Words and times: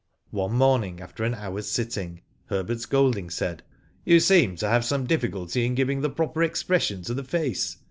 One 0.31 0.53
morning 0.53 0.99
after 0.99 1.23
an 1.23 1.35
hour's 1.35 1.69
sitting, 1.69 2.21
Herbert 2.47 2.89
Golding 2.89 3.29
said; 3.29 3.61
"You 4.03 4.19
seem 4.19 4.55
to 4.55 4.67
have 4.67 4.83
some 4.83 5.05
difficulty 5.05 5.63
in 5.63 5.75
giving 5.75 6.01
the 6.01 6.09
proper 6.09 6.41
expression 6.41 7.03
to 7.03 7.13
the 7.13 7.23
face. 7.23 7.77